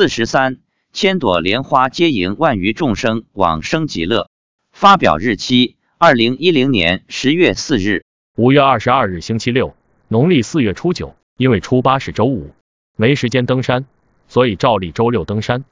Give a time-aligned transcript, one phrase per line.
[0.00, 0.60] 四十三，
[0.94, 4.30] 千朵莲花接迎万余众生往生极乐。
[4.72, 8.06] 发表日期：二零一零年十月四日。
[8.34, 9.76] 五月二十二日，星期六，
[10.08, 11.14] 农历四月初九。
[11.36, 12.54] 因为初八是周五，
[12.96, 13.84] 没时间登山，
[14.26, 15.66] 所以照例周六登山。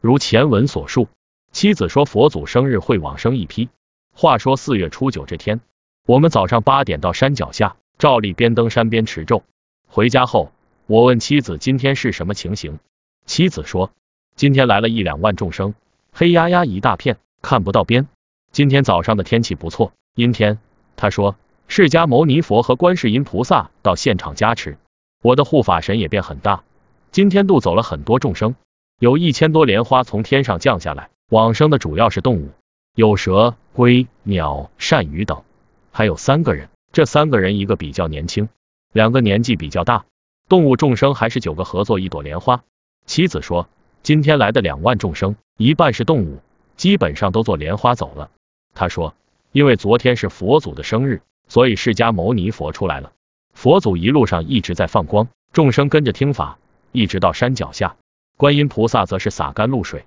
[0.00, 1.10] 如前文所述，
[1.52, 3.68] 妻子说佛祖生日会往生一批。
[4.14, 5.60] 话说四月初九这天，
[6.06, 9.44] 我们早上八点到山脚下，照例边登山边持咒。
[9.86, 10.50] 回家后，
[10.86, 12.78] 我问妻子今天是什么情形，
[13.26, 13.90] 妻子说
[14.36, 15.74] 今天来了一两万众生，
[16.12, 18.06] 黑压压一大片，看不到边。
[18.52, 20.58] 今天早上的天气不错，阴天。
[20.94, 21.36] 他说
[21.68, 24.78] 释迦牟尼佛和观世音菩萨到现场加持。
[25.22, 26.62] 我的护法神也变很大，
[27.10, 28.54] 今天渡走了很多众生，
[29.00, 32.50] 有一千多莲花从天上降下来，往生的主要是动物，
[32.94, 35.42] 有蛇、龟、鸟、鳝鱼等，
[35.90, 38.48] 还有三个人，这三个人一个比较年轻，
[38.92, 40.04] 两个年纪比较大。
[40.48, 42.62] 动物众生还是九个合作一朵莲花。
[43.06, 43.68] 妻子说，
[44.02, 46.40] 今天来的两万众生，一半是动物，
[46.76, 48.30] 基本上都坐莲花走了。
[48.74, 49.14] 他说，
[49.52, 53.12] 因为昨天是佛祖的生日，所以释迦牟尼佛出来了。
[53.54, 56.58] 佛祖一路上一直在放光，众生跟着听法，
[56.92, 57.96] 一直到山脚下。
[58.36, 60.04] 观音菩萨则是洒甘露水。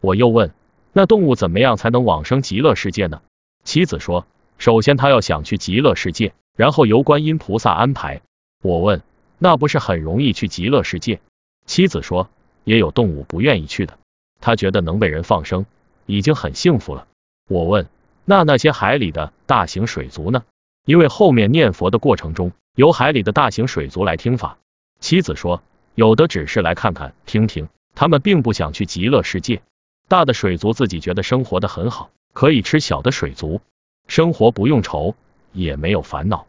[0.00, 0.54] 我又问，
[0.92, 3.20] 那动物怎么样才能往生极乐世界呢？
[3.64, 4.26] 妻子说，
[4.56, 8.22] 首先他要想去极乐世界，然后由观音菩萨安排。
[8.62, 9.02] 我问，
[9.38, 11.20] 那不是很容易去极乐世界？
[11.66, 12.30] 妻子说，
[12.66, 13.96] 也有动物不愿意去的，
[14.40, 15.64] 他觉得能被人放生
[16.04, 17.06] 已经很幸福了。
[17.48, 17.86] 我问，
[18.24, 20.42] 那那些海里的大型水族呢？
[20.84, 22.52] 因为后面念佛的过程中。
[22.74, 24.58] 由海里的大型水族来听法，
[25.00, 25.62] 妻子说，
[25.94, 29.62] 有的只是来看看听听，他们并不想去极乐世界。
[30.08, 33.62] 大的水族自己觉得生活的很好，可以吃小的水族，
[34.08, 35.14] 生活不用愁，
[35.54, 36.46] 也没有烦恼。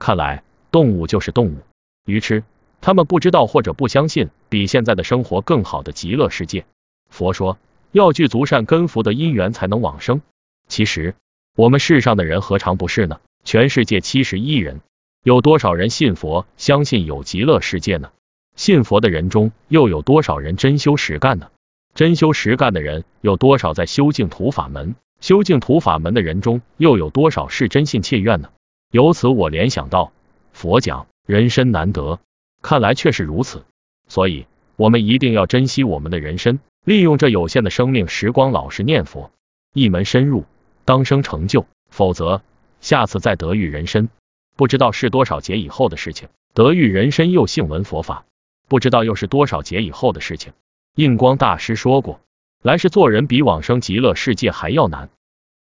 [0.00, 1.58] 看来动物就是动物，
[2.04, 2.42] 鱼吃，
[2.80, 6.64] 他们不知道或者不相信比现在的生活更好的极乐世界。
[7.08, 7.58] 佛说，
[7.92, 10.22] 要具足善根福的因缘才能往生。
[10.68, 11.14] 其实
[11.56, 13.20] 我们世上的人何尝不是呢？
[13.44, 14.80] 全世界七十亿人。
[15.22, 18.10] 有多少人信佛，相信有极乐世界呢？
[18.56, 21.50] 信佛的人中，又有多少人真修实干呢？
[21.94, 24.94] 真修实干的人，有多少在修净土法门？
[25.20, 28.50] 修净土法门的人中，又有多少是真信切愿呢？
[28.92, 30.12] 由此我联想到，
[30.52, 32.20] 佛讲人身难得，
[32.62, 33.64] 看来确实如此。
[34.08, 39.30] 所以，我们一定要珍惜我们的人身，利用这有限的生命时光，老实念佛，
[39.72, 40.44] 一门深入，
[40.84, 41.66] 当生成就。
[41.90, 42.42] 否则，
[42.80, 44.08] 下次再得遇人身。
[44.56, 48.24] 不知道是多少劫以后的事情，得遇人身又幸闻佛法，
[48.68, 50.52] 不知道又是多少劫以后的事情。
[50.96, 52.20] 印光大师说过，
[52.62, 55.08] 来世做人比往生极乐世界还要难。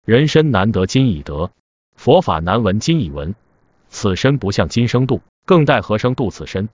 [0.05, 1.51] 人身难得今已得，
[1.95, 3.35] 佛法难闻今已闻。
[3.89, 6.69] 此身不像今生度，更待何生度此身？